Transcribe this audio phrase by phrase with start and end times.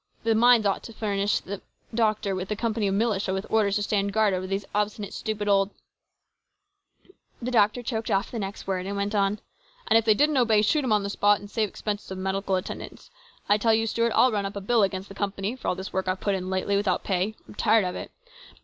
[0.23, 1.61] The mines ought to furnish the
[1.93, 5.47] doctor with a company of militia with orders to stand guard over these obstinate, stupid
[5.47, 5.69] old"
[7.39, 9.39] The doctor choked off the next word, and went on:"
[9.87, 12.55] And if they didn't obey, shoot 'em on the spot and save expenses of medical
[12.55, 13.11] attendance.
[13.47, 15.93] I tell you, Stuart, I'll run up a bill against the company for all this
[15.93, 17.35] work I've put in lately without pay.
[17.47, 18.09] I'm tired of it.